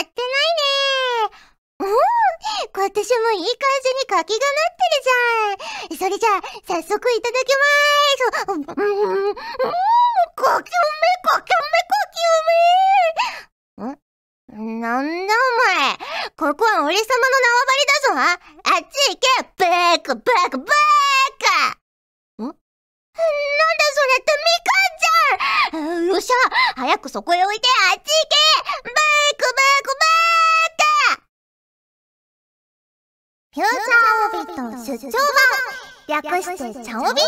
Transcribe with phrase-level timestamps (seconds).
[0.00, 1.48] ってないね
[1.80, 1.94] うん、
[2.74, 5.98] 今年もいい感じに柿がなってるじゃん。
[5.98, 8.50] それじゃあ、早速いただきまーす。
[8.50, 8.66] うん、うん、
[10.34, 10.74] 柿梅、
[11.22, 12.18] 柿梅、柿
[13.76, 13.94] 梅。
[13.94, 14.80] ん。
[14.80, 15.06] なん。
[15.06, 15.94] だお前。
[16.36, 18.42] ここは俺様の縄張りだぞ。
[18.64, 19.26] あっち行け、
[19.58, 20.66] バーカ、バーカ、バー
[21.38, 21.78] カ。
[22.42, 22.46] ん。
[22.46, 22.50] なん。
[22.50, 22.58] だ
[23.94, 24.98] それってみかん。
[24.98, 26.06] じゃん。
[26.06, 26.34] よっしゃ
[26.74, 28.36] 早くそこへ置いてあっち行け
[28.82, 30.28] バークバークバー
[33.50, 35.10] フューチャーオービット出張
[36.06, 37.20] 版略してチャオビ？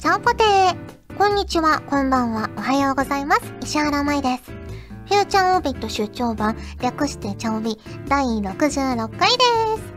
[0.00, 3.42] チャオポテーこんにちは、こんばんは、おはようございます。
[3.62, 4.50] 石原舞です。
[4.50, 9.44] フューチャーオービット出張版略してチャオビ第66回で
[9.78, 9.92] す。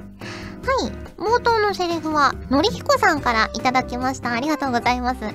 [0.69, 4.31] はい、冒頭のセリフは、のりひこさんからいただきました。
[4.31, 5.21] ありがとうございます。
[5.21, 5.31] ま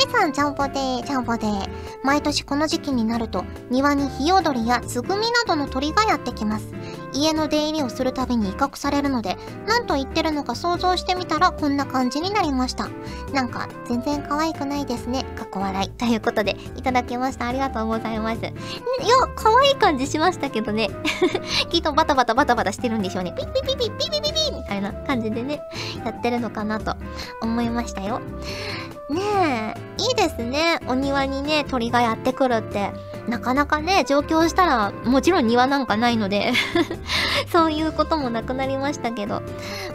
[0.00, 1.70] いさん、ちゃんぽてー、ちゃんぽてー。
[2.02, 6.66] 毎年この時期になると、庭にヒヨドリやツグミなどの鳥がやってきます。
[7.12, 12.88] 家の出入りをするたびに威嚇されるので何と言ってるのか想像してみたらこんな感じになりました。
[13.32, 15.24] なんか全然可愛くないですね。
[15.36, 15.90] かっこ笑い。
[15.90, 17.46] ということでいただきました。
[17.46, 18.40] ありがとうございます。
[18.40, 18.52] いや
[19.34, 20.90] 可愛い感じしましたけどね。
[21.70, 23.32] きっとバタバタバタバタしてるんでしょうね。
[23.36, 25.60] ピッピピピピピピピみたいな感じでね
[26.04, 26.94] やってるのかなと
[27.40, 28.20] 思いましたよ
[29.10, 30.78] ねえ、いいですね。
[30.86, 32.92] お庭にね、鳥がやってくるって。
[33.28, 36.52] なかなかね、上京したら、もちろん庭なんかないので
[37.52, 39.42] そういうこともなくなりましたけど、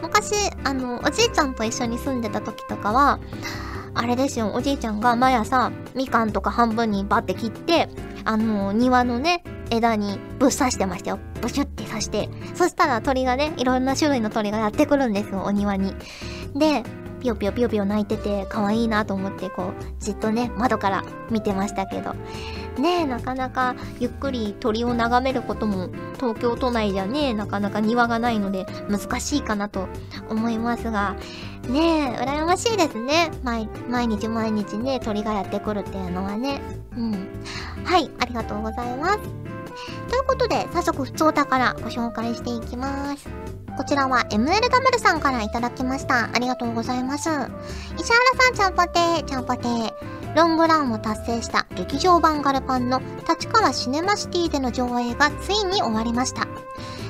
[0.01, 3.19] 昔、あの、おじいちゃんと一緒に住んでた時とかは、
[3.93, 7.89] あれですよ、おじいちゃんが毎朝、みかんとか半分にバッて切って、
[8.25, 11.19] あの、庭のね、枝にぶっ刺してましたよ。
[11.41, 12.29] ブシュって刺して。
[12.53, 15.95] そしたら鳥がね、いろんな種類の鳥がやってくるんですよ、お庭に。
[16.55, 16.83] で、
[17.25, 22.13] ピヨピヨピヨピヨ泣いてて可愛いなと思ってこうじっとね窓から見てましたけど
[22.79, 29.87] ねえなかなかゆっくり鳥を眺めることも東京都内じゃねなかなか庭がないので難しいかなと
[30.29, 31.15] 思いますが
[31.67, 33.67] ねえ羨ましいですね毎
[34.07, 36.61] 日毎日ね鳥がやってくるっていうのはね
[36.95, 37.11] うん
[37.83, 39.19] はいありがとうございます
[40.09, 46.29] ということで早速普通だからご紹介していきますこちらは MLW さんからいただきました。
[46.33, 47.29] ありがとうございます。
[47.29, 47.49] 石原
[48.39, 49.93] さん、ちゃんぽてー、ちゃんぽてー。
[50.35, 56.47] ロングランを達成した劇場版ガルパンの立川シネマシティでの上映がついに終わりました。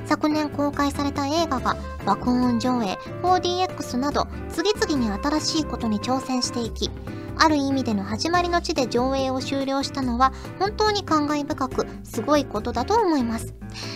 [0.05, 1.75] 昨年公開された映画が
[2.05, 6.91] 爆音上映、4DX など次々に新しいことに挑戦していき、
[7.37, 13.55] ある意味での始まりの地で上映を終了したのは本当に感慨深くすごいことだと思います。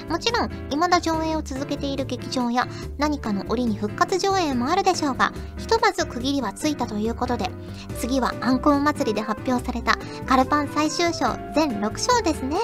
[0.10, 2.68] もちろん未だ上映を続けている劇場や
[2.98, 7.50] 何かの折に復活上映もあるでしょうがひとまず区切りはついたということで
[7.98, 12.58] 次はアンコウ祭りで発表されたカルパン最終章全6章ですね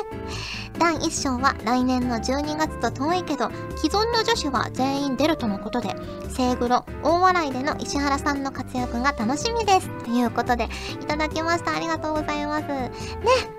[0.78, 5.96] 第1章は来年の12月と遠いけど既存の女子は全員出るとのことで
[6.30, 9.90] 聖黒大笑いでの石原さんの活躍が楽しみです。
[10.04, 10.70] ということで
[11.02, 11.76] いただきました。
[11.76, 12.68] ありがとうございます。
[12.68, 12.92] ね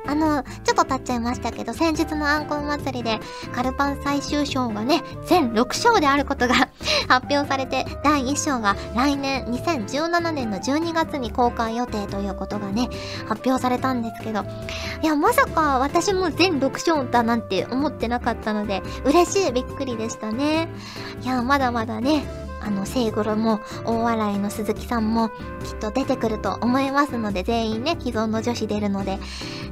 [0.06, 3.19] あのちょっと経っちゃいましたけど先日のアンコウ祭りで
[3.53, 6.54] カルパン最終章がね、全6章であることが
[7.09, 12.88] 発表されて、第1章が来年2017年の12月に公開予定ということがね、
[13.28, 14.44] 発表されたんですけど、
[15.03, 20.69] いや、まさか私も全6章だなんて思ってなかったので、嬉しい、びっくりでしたね。
[21.22, 25.34] いや、まだまだね、あの、セイグロも、大笑いの鈴木さんも、きっ
[25.81, 29.19] と出てくると思いますので、全員ね、既存の女子出るので、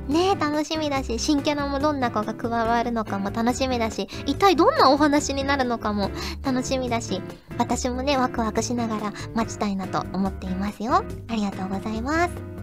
[0.09, 6.10] ね、楽しみだし、新キャラもどんな子が加わるのかも楽しみだし、一体どんなお話になるのかも
[6.44, 7.21] 楽しみだし、
[7.59, 11.05] 私もね、ワクワクしながら待ちたいなと思っていますよ。
[11.28, 12.53] ありがとうございます。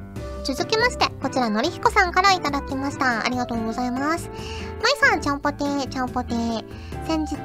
[0.44, 3.24] 続きまして、こちらのりひこさんからいただきました。
[3.24, 4.30] ありがとうございます。
[4.82, 6.64] まいさん、ちゃんぽてー、ちゃんぽてー。
[7.06, 7.36] 先日、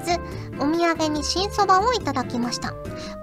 [0.59, 2.73] お土産に新そばをいただきました。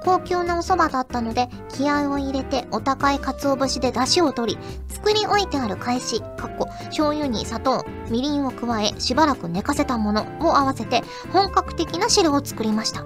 [0.04, 13.02] 高級なお蕎麦だったので、気合を入れてお高い鰹節で出汁を取り、作り置いてある返し、かっ、醤油に砂糖、みりんを加え、しばらく寝かせたものを合わせて、本格的な汁を作りました。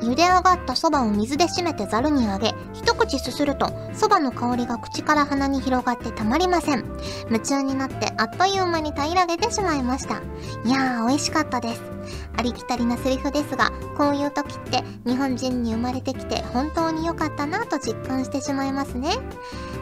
[0.00, 6.84] 茹で上がったそばを水で締めてざるにあげ、一口すすると、そばの香りが口から鼻に広がってたまりません。
[7.26, 10.20] 夢中になってあっという間に平らげてしまいました。
[10.64, 11.82] いやー、美味しかったです。
[12.36, 19.16] ありきたりなセリフですが、こういう時って日本人に生まれてきて本当に良かったなと実感してしまいますね。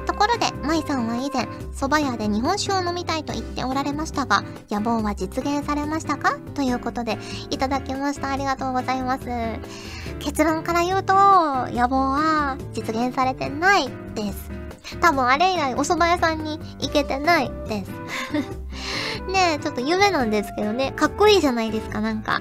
[0.06, 6.38] ところで、舞さんは以前、蕎麦屋で日本酒を飲みたいと言っておられましたが、野望は実現されましたか？
[6.54, 7.18] ということで、
[7.50, 8.30] いただきました。
[8.30, 9.24] ありがとうございます。
[10.18, 14.50] 結論から言うと、野望は実現されてないです。
[15.00, 17.90] 多分あれ以来お蕎麦屋さんに行けてないです。
[19.28, 22.40] ねえちょっと夢なんですけどね、かっこいいじゃないですか、なんか。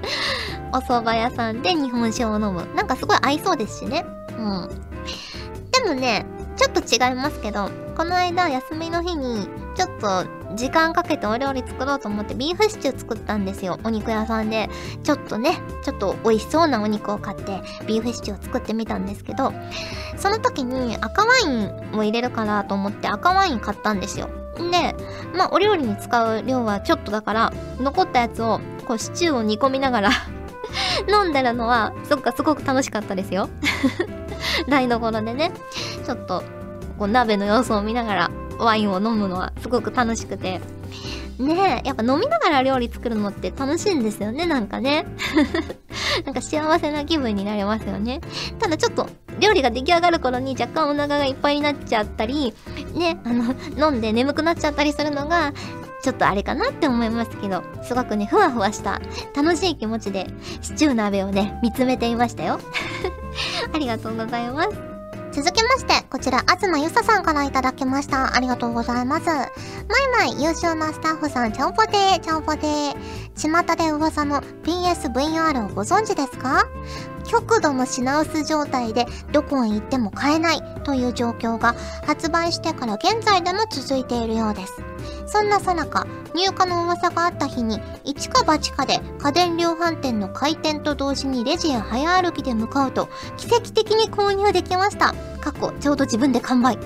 [0.72, 2.66] お蕎麦屋さんで日本酒を飲む。
[2.74, 4.04] なんかすごい合いそうですしね。
[4.38, 4.68] うん。
[5.70, 6.26] でもね、
[6.56, 10.24] ちょっと違いますけど、この間休みの日に、ちょっと
[10.54, 13.78] 時間かけてお料理作ろうと思ってビーフシチュー作ったんですよ。
[13.84, 14.68] お肉屋さんで。
[15.02, 19.52] ちょっとね、ちょっと美味しそうなお肉を買ってビーフシチューを作ってみたんですけど、
[20.16, 24.28] その時に赤ワインを入れるからと思って赤ワイン買ったんですよ。
[24.56, 24.94] で、
[25.36, 30.10] まあお料理に使う量はちょっとだから、残ったやつをこうシチューを煮込みながら
[31.08, 33.48] 飲んでるのは、そっかすごく楽しかったですよ。
[34.68, 35.52] 台所でね、
[36.04, 36.42] ちょっと
[36.98, 40.60] こう鍋の様子を見ながらワインを飲むのはすごく楽しくて。
[41.38, 45.06] ねえ、やっぱ飲みながら料理作るのって楽しいんですよね、なんかね。
[46.24, 48.20] なんか幸せな気分になりますよね。
[48.60, 49.08] ただちょっと
[49.42, 52.54] 料理が出来上がる頃に若干お腹がいっぱいになっちゃったり、
[52.94, 55.52] ね、あの、飲んで眠くなっちゃったりするのが、
[56.02, 59.00] ちょっとあれかなって思いますけど、すごくね、ふわふわした
[59.34, 60.26] 楽しい気持ちで
[60.60, 62.60] シチュー鍋をね、見つめていましたよ。
[63.74, 64.91] ありがとうございます。
[65.32, 68.36] 続きまして、こちら、あずまゆささんからいただきました。
[68.36, 69.26] ありがとうございます。
[69.26, 69.48] まい
[70.14, 72.94] まい、優秀なスタッフさん、ちゃんぽてー、ちゃんぽてー。
[73.34, 76.66] 巷で噂の PSVR をご存知ですか？
[77.24, 81.74] 極度の品薄状態でどこへ行っても買えないという状況が
[82.06, 84.91] 発売してから現在でも続いているようです。
[85.26, 95.14] そんなさなか、入荷の噂があった日に、一か八かで家電量販店の開店と同時にレジへ早歩きで向かうと、奇跡的に購入できました。
[95.40, 96.78] 過去、ちょうど自分で完売。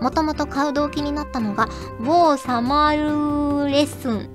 [0.00, 1.68] もともと買う動機になったのが、
[2.00, 4.30] 某サマールレッスン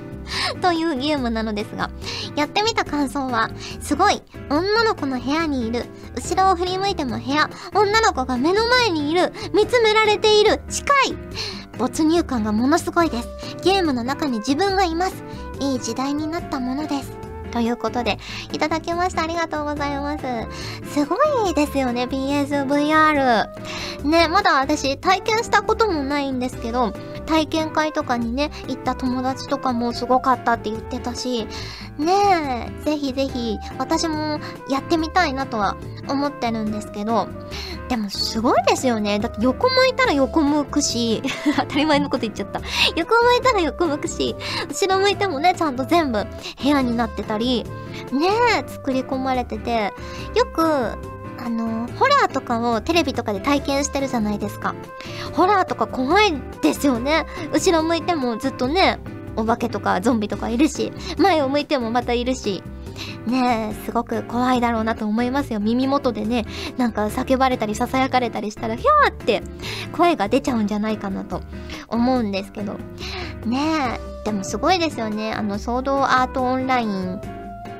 [0.60, 1.90] というゲームなのですが、
[2.36, 3.50] やってみた感想は、
[3.80, 5.84] すごい、女の子の部屋にいる、
[6.14, 11.16] 後ろを振り向いても部屋、女の子が目の前にいる、見つめられている、近い
[11.78, 13.28] 没入感がものすごいです。
[13.62, 15.24] ゲームの中に自分がいます。
[15.60, 17.12] いい時代になったものです。
[17.52, 18.18] ということで、
[18.52, 19.22] いただきました。
[19.22, 20.24] ありがとうございます。
[20.92, 21.16] すご
[21.50, 23.46] いですよね、PSVR。
[24.04, 26.92] ね、まだ私体験したこともないんですけど、
[27.22, 31.46] 体験会とかにね、行った友達とかもすごかったって言ってたし、
[31.98, 35.76] ねえ、ぜひぜひ、私もやってみたいなとは
[36.08, 37.28] 思ってるんですけど、
[37.88, 39.18] でもすごいですよね。
[39.18, 41.22] だって横向いたら横向くし、
[41.58, 42.60] 当たり前のこと言っちゃった。
[42.96, 44.34] 横向いたら横向くし、
[44.68, 47.64] 後ろ向いてもね、ちゃんと全部部屋になってたり、
[48.10, 48.28] ね
[48.58, 49.92] え、作り込まれてて、
[50.34, 50.96] よく、
[51.44, 54.74] あの、ホラーとかをテレビとかで体験してるじゃないですか。
[55.32, 57.26] ホラーとか怖いですよね。
[57.52, 58.98] 後ろ向いてもずっとね、
[59.36, 62.62] お化けとかゾンビとかいるし、前を向いてもまたいるし、
[63.26, 65.60] ねえ、すごく怖いだろうなと思いますよ。
[65.60, 66.44] 耳元でね、
[66.76, 69.42] なんか叫ばれたり囁かれたりしたら、ひゃーって
[69.92, 71.40] 声が出ちゃうんじゃないかなと
[71.88, 72.74] 思うんですけど。
[73.46, 75.32] ねえ、でもすごいですよね。
[75.32, 77.20] あの、ソードアートオンライン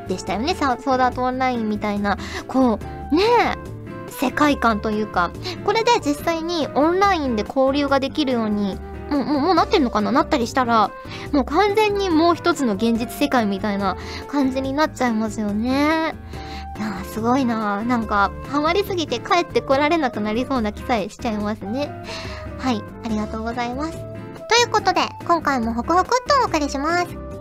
[0.08, 0.54] でしたよね。
[0.54, 2.18] ソードアートオンラインみたいな、
[2.48, 5.30] こう、ねえ、世界観というか、
[5.64, 8.76] これで実際にオンラインで交流ができるように
[9.10, 10.10] もう、もう、もうなってんのかな？
[10.10, 10.90] なったりしたら、
[11.32, 13.96] もう完全にもう一つの現実世界みたいな
[14.28, 16.14] 感じになっちゃいますよね。
[16.78, 21.90] なあ、すごいななんか、ハマりすぎて帰ってこられなくなりそうな気さえしちゃいますね。
[22.58, 23.92] はい、ありがとうございます。
[23.92, 23.98] と
[24.56, 27.31] いうことで、今回もホクホクっとお送りします。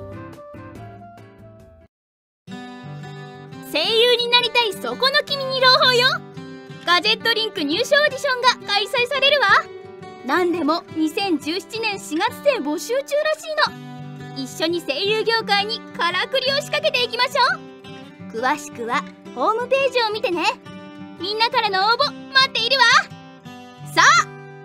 [4.62, 6.08] なりたいそこの君に朗報よ。
[6.86, 9.48] ガジェットリンク入賞オーディションが開催されるわ。
[10.26, 14.44] 何でも2017年4月で募集中らしいの。
[14.44, 17.58] 一緒に声優業界にからくりを仕掛けていきましょ
[18.30, 18.40] う。
[18.40, 19.04] 詳しくは
[19.36, 20.44] ホームページを見てね。
[21.20, 22.84] みんなからの応募待っているわ。
[23.94, 24.04] さ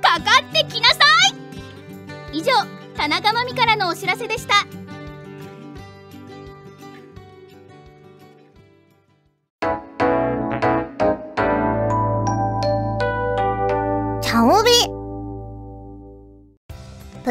[0.02, 0.96] あかかってきなさ
[2.32, 2.38] い。
[2.38, 2.52] 以上
[2.96, 4.54] 田中真美からのお知らせでした。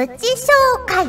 [0.07, 1.07] プチ紹介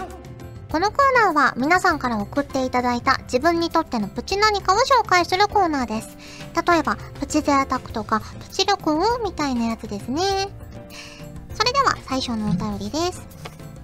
[0.70, 6.16] このコーナーは皆さんから送っていただいた自分にとってのプチ何かを紹介するコーナーです。
[6.66, 10.22] 例えば、プチ贅沢とか、プチ旅行みたいなやつですね。
[11.52, 13.20] それでは最初のお便りです。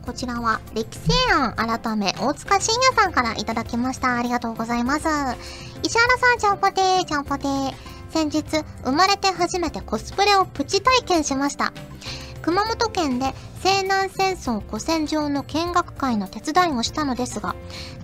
[0.07, 4.17] こちらは、歴史案改め、大塚信也さんからいただきました。
[4.17, 5.01] ありがとうございます。
[5.83, 7.75] 石原さん、ちゃんぽてー、ちゃんぽてー。
[8.11, 8.43] 先日、
[8.83, 11.75] 生まれて初めてコスプレをプチ体験しました。
[12.43, 13.33] 熊本県で
[13.63, 17.55] 西南戦争古戦場の見学会の手伝いをしたのですが、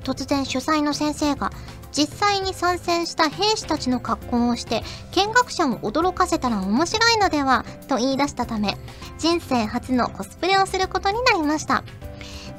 [0.04, 1.50] 突然主催の先生が、
[1.90, 8.76] 実際に参戦した兵士たちの格好をして、見学者を驚かせたら面白いのでは、と言い出したため、
[9.18, 11.82] 人生初のコスプレをすることになりました。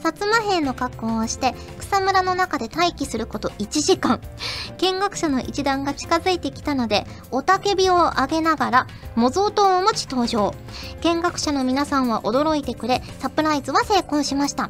[0.03, 4.19] 薩摩兵の格好をして草むらの中で待機すること1時間。
[4.77, 10.53] 見学者の一団が近づいてきたので雄たけびを上げながら模造刀を持ち登場。
[11.01, 14.69] 見学者の皆さんは驚いてくれサプライズは成功しました。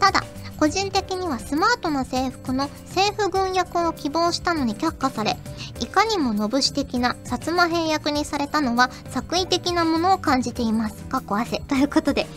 [0.00, 0.24] ただ
[0.62, 5.36] 個人的にはスマートな制服の政府軍役を希望したのに却下され
[5.80, 11.02] いかにものぶし的な薩摩兵役にされたのは作為的なものを感じています。
[11.06, 11.58] かっこ汗。
[11.66, 12.28] ということで、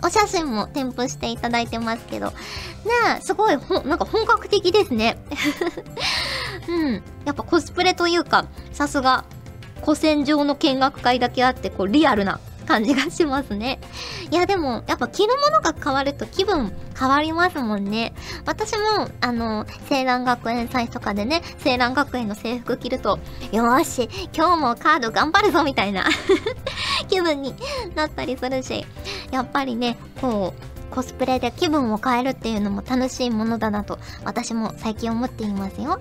[0.00, 2.34] お写真も添付していただいてますけど、ね
[3.18, 5.18] え、すごい、ほ、なんか本格的ですね。
[6.70, 7.02] うん。
[7.24, 9.24] やっぱコスプレというか、さすが、
[9.84, 13.78] 古戦場の見学会だけあって、こう、リアルな感じがしますね。
[14.30, 18.14] いやでも、やっぱ着るものが変わると気分変わりますもんね。
[18.46, 23.18] 私も、あの、青蘭学園祭とかでね、青蘭学園の制服着ると、
[23.50, 26.04] よーし、今日もカード頑張るぞみたいな
[27.08, 27.54] 気分に
[27.94, 28.86] なったりするし、
[29.30, 36.00] やっぱりね、こう、コスプレで気分を変えるっていうのも楽しいものだなと、私も最近思っていますよ。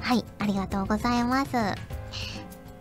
[0.00, 1.95] はい、ありがとうございます。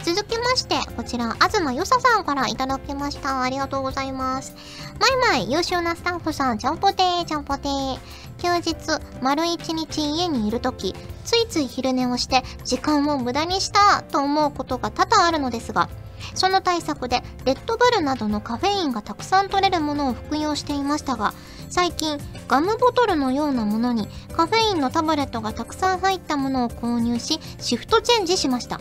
[0.06, 3.42] 続きまして、こちら、東よささんからいただきました。
[3.42, 4.56] ありがとうございます。
[5.00, 7.98] まいまい、優秀なスタッフさん、ちゃんぽてー、ちゃんぽてー。
[8.38, 8.76] 休日、
[9.24, 10.94] 丸一日家にいるとき、
[11.24, 15.90] ついつい昼寝をして、時間を無駄にしたと思うことが多々あるのですが、
[16.36, 21.34] その対策で、レッドブルなどのカフェインがたくさん取れるものを服用していましたが、
[21.72, 24.08] 最近、ガムボトルのようなものに
[24.38, 28.80] カフェインのタブレットがたくさん入ったものを購入し、シフトチェンジしました。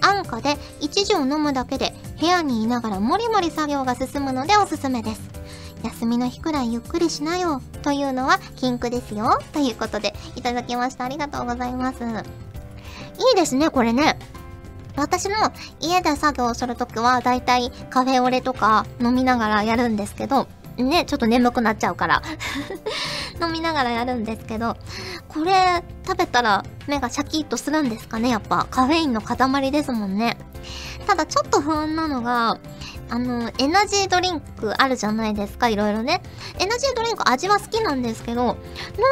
[0.00, 5.20] 安価で1錠飲むだけで部屋にいながらもりもり作業が進むのでおすすめです。
[5.82, 9.38] 休みの日くらいゆっくりしなよというのは禁句ですよ。
[9.52, 11.04] ということでいただきました。
[11.04, 12.02] ありがとうございます。
[12.02, 12.06] い
[13.32, 14.18] いですね、これね。
[14.96, 15.36] 私も
[15.80, 22.22] 家で作業するときはだいたいカフェオレとか飲みながらやるんですけど、ね、ちょっと眠くなっちゃうから
[23.40, 24.76] 飲みながらやるんですけど、
[25.28, 28.28] これ食べたら目がシャキッとするんですかね？
[28.28, 30.36] やっぱカフェインの塊ですもんね。
[31.06, 32.58] ただちょっと不安なのが、
[33.08, 36.22] あの、エナジードリンクあるじゃないですか、いろいろね。
[36.58, 38.52] エナジードリンク味は好きなんですけど、な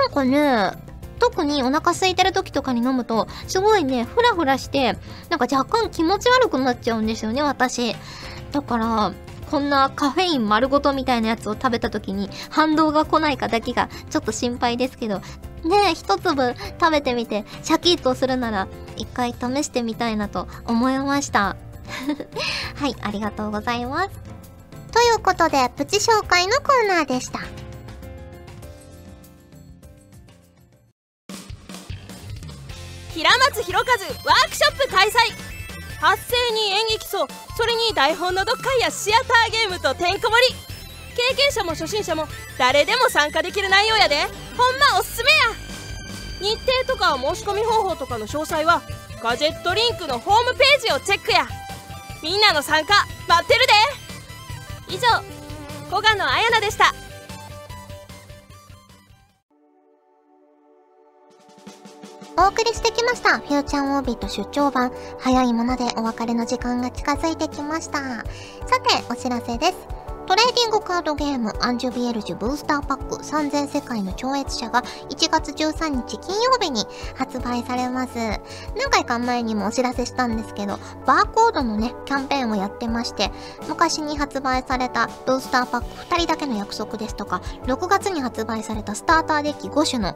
[0.08, 0.72] んかね、
[1.18, 4.96] 特にお腹空いてる時とかに飲むと、すごいね、フラフラして、
[5.30, 7.96] なんか若干気持ち悪くなっちゃうんですよね、私。
[8.52, 9.12] だから、
[9.50, 21.56] こんなカフェイン丸ごとみたいなやつを食べた時に反動が来ないかだけがちょっと心配ですけど、ねえ、一粒食べてみてシャキッとするなら一回試してみたいなと思いました。
[22.76, 24.10] はい、ありがとうございます。
[24.92, 27.40] ということで、プチ紹介のコーナーでした。
[33.14, 35.47] 平松弘和ワークショップ開催
[36.00, 37.26] 発声に演劇層
[37.56, 40.54] それに台本の読解やシアターゲームとてんこ盛り。
[41.16, 44.16] 経験者も初心者も誰でも参加できる内容やで。
[44.56, 45.36] ほんまおすすめや。
[46.40, 48.82] 日程とか申し込み方法とかの詳細は
[49.20, 51.48] ガジェットリンクのホームページをチェックや。
[52.22, 52.94] みんなの参加
[53.26, 53.66] 待ってる
[54.86, 54.94] で。
[54.94, 55.08] 以上
[55.90, 57.07] 古賀野彩奈でした。
[62.40, 63.40] お送りしてきました。
[63.40, 64.92] フューチャーオービット出張版。
[65.18, 67.98] 早いものでお別れの時間が近づいてきました。
[67.98, 68.24] さて、
[69.10, 69.88] お知らせです。
[70.28, 78.14] トレーディングカードゲームアンジュビエルジュブースターパック3000世界の超越者が1月13日金曜日に発売されます。
[78.76, 83.32] 何回か前にもお知らせしたんですけど、バーコードのね、キャンペーンをやってまして、
[83.66, 90.14] 昔に発売されたブースターパック2人だけの約束ですとか、6月に発売されたスターターデッキ5種の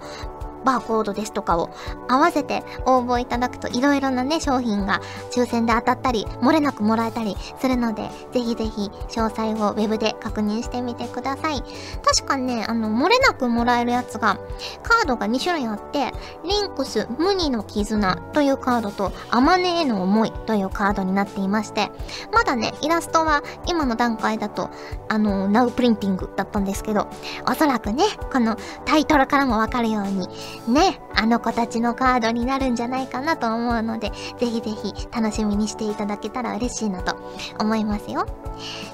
[0.65, 1.71] バーコードですとかを
[2.09, 5.01] 合わせて応募いただくといろいろなね商品が
[5.33, 11.63] 抽選で当たったり漏れなくもらえたりするのでぜひぜひ詳細をウェブで確認してみてください。
[12.05, 14.39] 確かねあの漏れなくもらえるやつが
[14.83, 16.13] カードが2種類あって
[16.45, 21.91] リンクス無二の絆というカードとアマネへの思いというカードになっていまして
[22.33, 24.71] まだねイラストは今の段階だと
[25.09, 27.09] あのナウプリンティングだったんですけど
[27.49, 30.29] おそらくねこのタイトルからもわかるように
[30.69, 37.17] ね、あの子たちのカードになるんじゃないかなと思うので、ぜひぜひ楽しみにしていただけたら嬉しいなと
[37.59, 38.27] 思いますよ。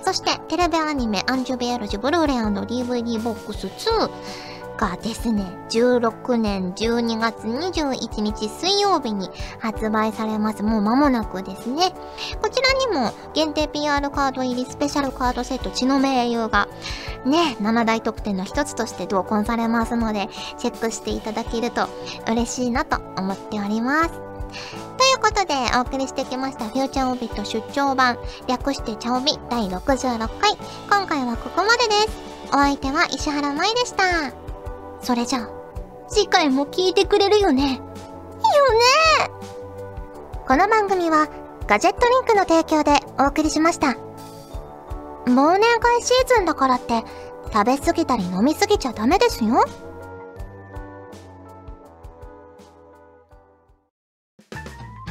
[0.03, 4.11] そして、テレビアニメアンジュベアルジブルーレイ &DVD ボックス2
[4.79, 10.63] がですね、16年12月21日水曜日に発売されます。
[10.63, 11.93] もう間もなくですね。
[12.41, 16.69] こちらにも限定 PR カード入りスペシャルカードセット血の盟友が
[17.27, 21.89] ね、7大特典の一つとして同梱されますので、チェックしていただけると
[22.31, 24.11] 嬉しいなと思っております。
[24.11, 24.21] とい
[25.15, 28.17] うことで、お送りしてきました、フューチャーオビット出張版、
[28.47, 30.57] 略してチャオビ第66回。
[30.89, 32.19] 今回はここまでです。
[32.51, 34.48] お相手は石原舞でした。
[35.01, 35.49] それじゃあ、
[36.09, 37.75] 次回も聞いてくれるよね？
[37.75, 37.81] よね
[40.47, 41.29] この番組は
[41.67, 43.97] ガジェットリンクの提供でお送りしました。
[45.27, 47.05] 忘年会シーズンだからって
[47.53, 49.65] 食べ過ぎたり飲み過ぎちゃダメですよ。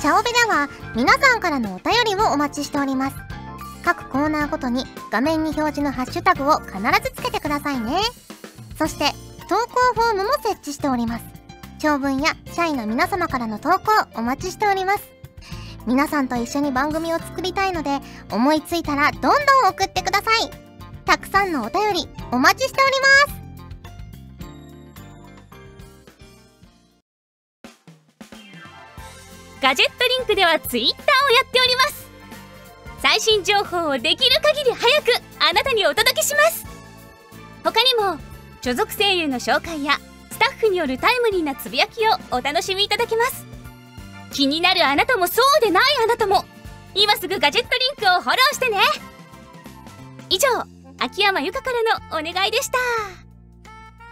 [0.01, 3.15] チャオベでは皆さんからのお便りをお待ちしております。
[3.83, 7.99] 各コーナーごとに画面に表示のハッシュタグを必ずつけてくださいね。
[8.77, 9.11] そして
[9.47, 11.25] 投稿フォームも設置しております。
[11.79, 15.17] 長文や社員の皆様からの投稿お待ちしております。
[15.87, 17.99] 皆さんと一緒に番組を作りたいので
[18.29, 19.33] 思いついたらどんどん
[19.69, 20.51] 送ってください
[21.05, 22.91] たくさんのお便りお待ちしており
[23.31, 23.47] ます
[29.61, 32.07] ガジェットリンクではツイッターをやっております
[33.01, 35.07] 最新情報をできる限り早く
[35.39, 36.65] あなたにお届けします
[37.63, 38.19] 他にも
[38.61, 39.99] 所属声優の紹介や
[40.31, 43.45] スタッフによるタイムリーなつぶやきをお楽しみいただけます。
[44.31, 46.45] 気になるあなたもそうでないあなたも
[46.93, 48.77] 今すぐガジェットリンクをフォローしてね。
[50.29, 50.47] 以上
[50.99, 52.77] 秋山由香からのお願いでした。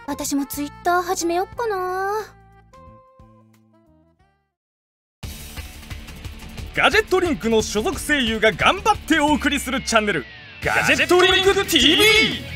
[0.06, 2.12] 私もツイッター始めよっかな。
[6.74, 10.26] ガジェットリンクの所属声優が頑張ってお送りするチャンネル
[10.62, 12.55] ガジェットリンク TV